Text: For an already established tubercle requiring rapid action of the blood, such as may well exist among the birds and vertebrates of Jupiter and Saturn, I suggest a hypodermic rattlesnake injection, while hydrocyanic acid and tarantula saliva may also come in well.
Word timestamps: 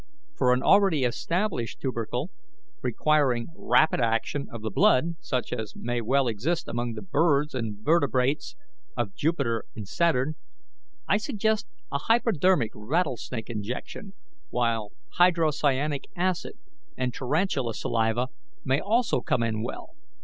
For 0.35 0.51
an 0.51 0.63
already 0.63 1.03
established 1.03 1.79
tubercle 1.79 2.31
requiring 2.81 3.49
rapid 3.55 3.99
action 3.99 4.47
of 4.51 4.63
the 4.63 4.71
blood, 4.71 5.15
such 5.21 5.53
as 5.53 5.75
may 5.75 6.01
well 6.01 6.27
exist 6.27 6.67
among 6.67 6.93
the 6.93 7.03
birds 7.03 7.53
and 7.53 7.77
vertebrates 7.77 8.55
of 8.97 9.13
Jupiter 9.13 9.63
and 9.75 9.87
Saturn, 9.87 10.33
I 11.07 11.17
suggest 11.17 11.67
a 11.91 11.99
hypodermic 11.99 12.71
rattlesnake 12.73 13.47
injection, 13.47 14.13
while 14.49 14.91
hydrocyanic 15.19 16.05
acid 16.15 16.53
and 16.97 17.13
tarantula 17.13 17.75
saliva 17.75 18.29
may 18.65 18.79
also 18.79 19.21
come 19.21 19.43
in 19.43 19.61
well. 19.61 19.89